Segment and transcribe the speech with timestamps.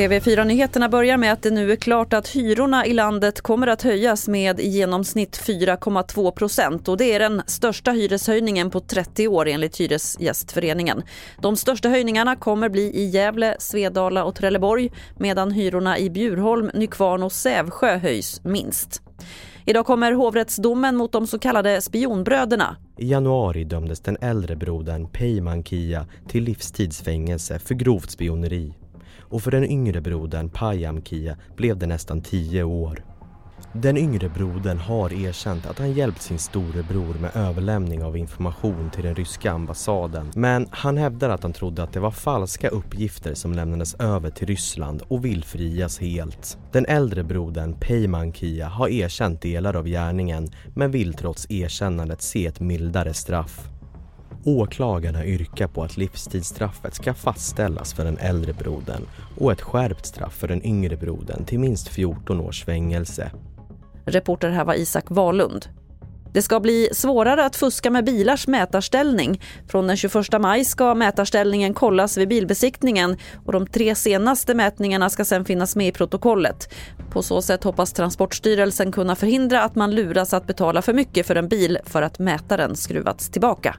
[0.00, 4.28] TV4-nyheterna börjar med att det nu är klart att hyrorna i landet kommer att höjas
[4.28, 6.88] med i genomsnitt 4,2 procent.
[6.88, 11.02] Och det är den största hyreshöjningen på 30 år enligt Hyresgästföreningen.
[11.42, 17.22] De största höjningarna kommer bli i Gävle, Svedala och Trelleborg medan hyrorna i Bjurholm, Nykvarn
[17.22, 19.02] och Sävsjö höjs minst.
[19.64, 22.76] Idag kommer hovrättsdomen mot de så kallade spionbröderna.
[22.96, 28.74] I januari dömdes den äldre brodern Peyman Kia till livstidsfängelse för grovt spioneri
[29.18, 33.04] och för den yngre brodern Payam Kia blev det nästan tio år.
[33.72, 39.04] Den yngre brodern har erkänt att han hjälpt sin storebror med överlämning av information till
[39.04, 40.30] den ryska ambassaden.
[40.34, 44.46] Men han hävdar att han trodde att det var falska uppgifter som lämnades över till
[44.46, 46.58] Ryssland och vill frias helt.
[46.72, 52.46] Den äldre brodern Peyman Kia har erkänt delar av gärningen men vill trots erkännandet se
[52.46, 53.68] ett mildare straff.
[54.44, 59.02] Åklagarna yrkar på att livstidsstraffet ska fastställas för den äldre brodern
[59.38, 63.30] och ett skärpt straff för den yngre brodern till minst 14 års fängelse.
[64.04, 65.68] Reporter här var Isak Wahlund.
[66.32, 69.40] Det ska bli svårare att fuska med bilars mätarställning.
[69.68, 75.24] Från den 21 maj ska mätarställningen kollas vid bilbesiktningen och de tre senaste mätningarna ska
[75.24, 76.74] sedan finnas med i protokollet.
[77.10, 81.36] På så sätt hoppas Transportstyrelsen kunna förhindra att man luras att betala för mycket för
[81.36, 83.76] en bil för att mätaren skruvats tillbaka.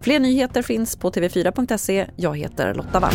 [0.00, 2.06] Fler nyheter finns på tv4.se.
[2.16, 3.14] Jag heter Lotta Wall.